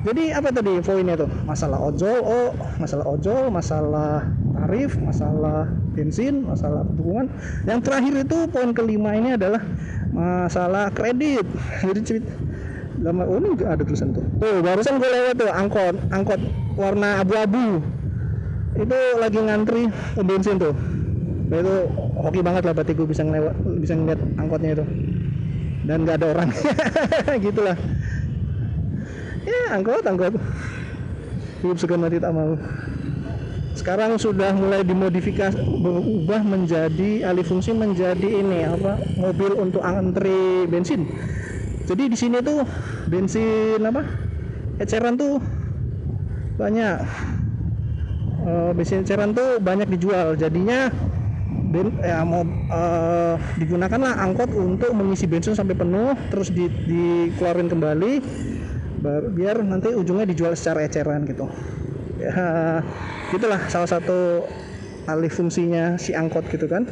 jadi 0.00 0.40
apa 0.40 0.48
tadi 0.48 0.80
poinnya 0.80 1.18
tuh 1.18 1.28
masalah 1.44 1.76
ojol 1.76 2.18
oh 2.24 2.48
masalah 2.80 3.04
ojol 3.04 3.52
masalah 3.52 4.24
tarif 4.60 4.92
masalah 5.00 5.72
bensin 5.96 6.44
masalah 6.44 6.84
dukungan 6.84 7.32
yang 7.64 7.80
terakhir 7.80 8.28
itu 8.28 8.38
poin 8.52 8.76
kelima 8.76 9.16
ini 9.16 9.40
adalah 9.40 9.64
masalah 10.12 10.92
kredit. 10.92 11.48
Jadi 11.80 12.00
cerita 12.04 12.30
lama 13.00 13.24
oh 13.24 13.40
ini 13.40 13.56
ada 13.64 13.80
tulisan 13.80 14.12
tuh. 14.12 14.24
Tuh 14.36 14.60
barusan 14.60 15.00
gue 15.00 15.08
lewat 15.08 15.34
tuh 15.40 15.48
angkot 15.48 15.96
angkot 16.12 16.40
warna 16.76 17.24
abu-abu. 17.24 17.80
Itu 18.76 18.98
lagi 19.16 19.40
ngantri 19.40 19.88
bensin 20.20 20.60
tuh. 20.60 20.76
Nah, 21.50 21.58
itu 21.58 21.74
hoki 22.20 22.40
banget 22.46 22.62
lah 22.62 22.76
berarti 22.76 22.92
gue 22.94 23.08
bisa 23.08 23.26
ngelewat 23.26 23.54
bisa 23.80 23.92
ngeliat 23.96 24.20
angkotnya 24.36 24.70
itu. 24.76 24.84
Dan 25.88 26.04
nggak 26.04 26.16
ada 26.20 26.26
orang. 26.36 26.48
Gitulah 27.44 27.76
ya 29.48 29.60
angkot 29.72 30.04
angkot. 30.04 30.36
Hidup 31.60 31.76
suka 31.76 31.96
mati 31.96 32.16
tak 32.20 32.32
mau 32.32 32.56
sekarang 33.78 34.18
sudah 34.18 34.50
mulai 34.52 34.82
dimodifikasi 34.82 35.56
berubah 35.62 36.42
menjadi 36.42 37.30
alih 37.30 37.46
fungsi 37.46 37.70
menjadi 37.70 38.28
ini 38.28 38.66
apa 38.66 38.98
mobil 39.16 39.52
untuk 39.56 39.82
antri 39.84 40.66
bensin. 40.66 41.06
Jadi 41.86 42.10
di 42.10 42.16
sini 42.18 42.38
tuh 42.42 42.66
bensin 43.06 43.82
apa 43.82 44.02
eceran 44.82 45.14
tuh 45.14 45.38
banyak. 46.58 46.96
Uh, 48.40 48.72
bensin 48.72 49.04
eceran 49.06 49.36
tuh 49.36 49.60
banyak 49.62 49.86
dijual. 49.92 50.34
Jadinya 50.34 50.90
ben, 51.70 51.94
ya 52.02 52.26
mau 52.26 52.42
uh, 52.70 53.38
digunakanlah 53.56 54.18
angkot 54.18 54.50
untuk 54.54 54.90
mengisi 54.90 55.30
bensin 55.30 55.54
sampai 55.54 55.78
penuh 55.78 56.18
terus 56.34 56.50
di, 56.50 56.66
dikeluarin 56.66 57.70
kembali 57.70 58.12
biar 59.32 59.64
nanti 59.64 59.96
ujungnya 59.96 60.28
dijual 60.28 60.52
secara 60.52 60.84
eceran 60.84 61.24
gitu 61.24 61.48
ya 62.20 62.84
gitulah 63.32 63.60
salah 63.72 63.88
satu 63.88 64.44
alih 65.08 65.32
fungsinya 65.32 65.96
si 65.96 66.12
angkot 66.12 66.44
gitu 66.52 66.68
kan. 66.68 66.84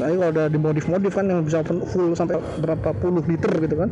Tapi 0.00 0.16
kalau 0.16 0.32
udah 0.32 0.48
dimodif-modif 0.48 1.12
kan 1.12 1.28
yang 1.28 1.44
bisa 1.44 1.60
full 1.64 2.16
sampai 2.16 2.40
berapa 2.58 2.96
puluh 2.96 3.20
liter 3.28 3.52
gitu 3.60 3.76
kan. 3.76 3.90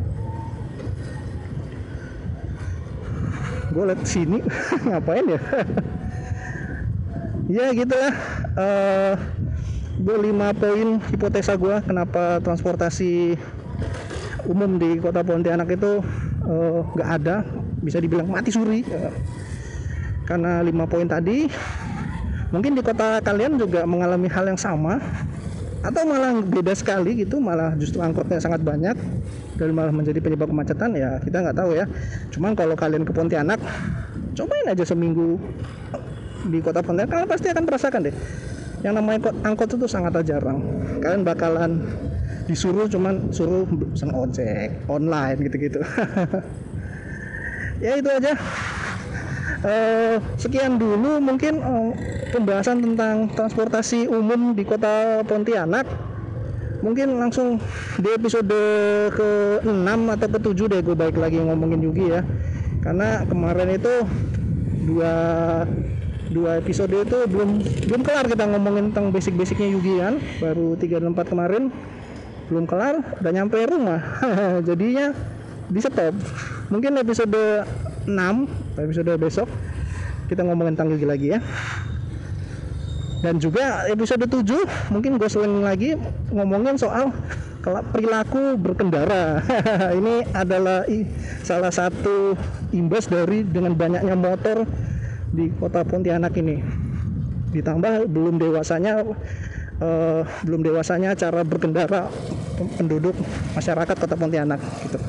Gue 3.69 3.83
liat 3.85 4.01
sini 4.01 4.41
ngapain 4.89 5.25
ya? 5.29 5.39
Ya 7.49 7.65
gitulah. 7.73 8.13
Uh, 8.57 9.13
gue 10.01 10.17
lima 10.17 10.55
poin 10.57 10.97
hipotesa 11.13 11.53
gue 11.53 11.75
kenapa 11.85 12.41
transportasi 12.41 13.37
umum 14.49 14.81
di 14.81 14.97
kota 14.97 15.21
Pontianak 15.21 15.69
itu 15.69 16.01
Eh, 16.49 16.81
nggak 16.97 17.09
uh, 17.09 17.15
ada 17.21 17.35
bisa 17.85 18.01
dibilang 18.01 18.25
mati 18.25 18.49
suri. 18.49 18.81
Uh, 18.89 19.13
karena 20.29 20.61
lima 20.61 20.85
poin 20.85 21.09
tadi 21.09 21.49
mungkin 22.53 22.77
di 22.77 22.85
kota 22.85 23.17
kalian 23.25 23.57
juga 23.57 23.81
mengalami 23.89 24.29
hal 24.29 24.45
yang 24.45 24.61
sama 24.61 25.01
atau 25.81 26.05
malah 26.05 26.37
beda 26.43 26.75
sekali 26.77 27.25
gitu 27.25 27.41
malah 27.41 27.73
justru 27.79 27.97
angkotnya 28.03 28.37
sangat 28.37 28.61
banyak 28.61 28.93
dan 29.59 29.75
malah 29.75 29.91
menjadi 29.91 30.23
penyebab 30.23 30.47
kemacetan 30.47 30.95
ya 30.95 31.19
kita 31.19 31.43
nggak 31.43 31.57
tahu 31.59 31.75
ya. 31.75 31.85
Cuman 32.31 32.55
kalau 32.55 32.79
kalian 32.79 33.03
ke 33.03 33.11
Pontianak 33.11 33.59
cobain 34.35 34.71
aja 34.71 34.87
seminggu 34.87 35.35
di 36.47 36.63
kota 36.63 36.79
Pontianak 36.79 37.11
kalian 37.11 37.27
pasti 37.27 37.47
akan 37.51 37.63
merasakan 37.67 37.99
deh. 38.07 38.15
Yang 38.79 38.93
namanya 38.95 39.19
angkot 39.43 39.75
itu 39.75 39.87
sangat 39.91 40.15
jarang. 40.23 40.63
Kalian 41.03 41.27
bakalan 41.27 41.83
disuruh 42.47 42.87
cuman 42.87 43.35
suruh 43.35 43.67
pesan 43.67 44.15
ojek 44.15 44.71
online 44.87 45.37
gitu-gitu. 45.43 45.83
Ya 47.79 47.95
itu 47.95 48.11
aja 48.11 48.35
uh, 49.63 50.15
sekian 50.39 50.79
dulu 50.79 51.19
mungkin 51.19 51.59
uh, 51.59 51.91
pembahasan 52.31 52.83
tentang 52.83 53.31
transportasi 53.33 54.07
umum 54.07 54.53
di 54.55 54.63
kota 54.63 55.25
Pontianak. 55.25 55.87
Mungkin 56.79 57.19
langsung 57.19 57.59
di 57.99 58.07
episode 58.15 58.55
ke 59.11 59.59
6 59.67 59.67
atau 60.15 60.27
ke 60.31 60.39
7 60.39 60.71
deh 60.71 60.79
gue 60.79 60.95
baik 60.95 61.19
lagi 61.19 61.43
ngomongin 61.43 61.83
Yugi 61.83 62.07
ya. 62.07 62.23
Karena 62.79 63.27
kemarin 63.27 63.75
itu 63.75 64.07
dua 64.87 65.13
dua 66.31 66.61
episode 66.63 66.93
itu 66.95 67.17
belum 67.27 67.59
belum 67.83 68.01
kelar 68.05 68.31
kita 68.31 68.47
ngomongin 68.47 68.95
tentang 68.95 69.11
basic-basicnya 69.11 69.67
Yugi 69.75 69.99
kan. 69.99 70.23
Baru 70.39 70.79
3 70.79 71.03
dan 71.03 71.11
4 71.11 71.31
kemarin 71.35 71.63
belum 72.47 72.63
kelar 72.63 73.03
udah 73.19 73.31
nyampe 73.35 73.59
rumah. 73.67 73.99
Jadinya 74.67 75.11
di 75.67 75.79
stop. 75.83 76.15
Mungkin 76.71 76.95
episode 76.95 77.67
6 78.09 78.81
episode 78.81 79.11
besok. 79.21 79.47
Kita 80.25 80.45
ngomongin 80.45 80.77
gigi 80.97 81.07
lagi 81.07 81.27
ya. 81.37 81.39
Dan 83.19 83.35
juga 83.37 83.83
episode 83.91 84.25
7 84.25 84.95
mungkin 84.95 85.19
gue 85.19 85.27
selain 85.27 85.59
lagi 85.59 85.95
ngomongin 86.31 86.79
soal 86.79 87.11
perilaku 87.63 88.55
berkendara. 88.55 89.43
Ini 89.99 90.31
adalah 90.31 90.87
salah 91.43 91.71
satu 91.71 92.33
imbas 92.71 93.11
dari 93.11 93.43
dengan 93.43 93.75
banyaknya 93.75 94.15
motor 94.15 94.63
di 95.35 95.51
kota 95.59 95.83
Pontianak 95.83 96.33
ini. 96.39 96.63
Ditambah 97.53 98.07
belum 98.07 98.39
dewasanya 98.39 99.03
uh, 99.83 100.21
belum 100.45 100.61
dewasanya 100.61 101.15
cara 101.17 101.41
berkendara 101.43 102.07
penduduk 102.77 103.15
masyarakat 103.55 103.95
Kota 103.95 104.15
Pontianak 104.15 104.59
gitu. 104.85 104.99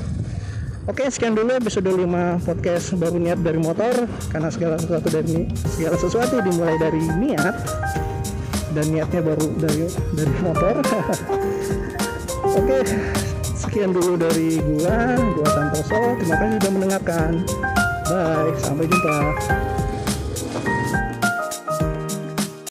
Oke, 0.90 1.06
sekian 1.06 1.38
dulu 1.38 1.54
episode 1.54 1.86
5 1.86 2.02
podcast 2.42 2.98
baru 2.98 3.14
niat 3.22 3.38
dari 3.46 3.62
motor 3.62 4.10
karena 4.26 4.50
segala 4.50 4.74
sesuatu 4.74 5.06
dari 5.06 5.46
segala 5.54 5.94
sesuatu 5.94 6.42
dimulai 6.42 6.74
dari 6.82 6.98
niat 7.14 7.54
dan 8.74 8.90
niatnya 8.90 9.22
baru 9.22 9.54
dari 9.54 9.86
dari 10.18 10.34
motor. 10.42 10.82
Oke, 12.58 12.82
sekian 13.54 13.94
dulu 13.94 14.18
dari 14.18 14.58
gua, 14.58 15.14
gua 15.14 15.46
Santoso. 15.54 16.18
Terima 16.18 16.36
kasih 16.42 16.54
sudah 16.58 16.72
mendengarkan. 16.74 17.30
Bye, 18.10 18.50
sampai 18.58 18.90
jumpa. 18.90 19.16